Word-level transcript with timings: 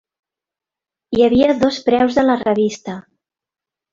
Hi 1.17 1.25
havia 1.25 1.49
dos 1.59 1.77
preus 1.89 2.17
de 2.19 2.25
la 2.29 2.39
revista. 2.41 2.95